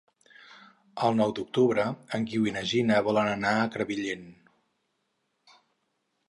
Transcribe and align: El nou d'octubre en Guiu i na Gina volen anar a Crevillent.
El 1.07 1.11
nou 1.17 1.33
d'octubre 1.39 1.85
en 2.19 2.25
Guiu 2.31 2.47
i 2.47 2.53
na 2.55 2.63
Gina 2.71 2.97
volen 3.09 3.29
anar 3.35 3.53
a 3.59 3.69
Crevillent. 3.77 4.25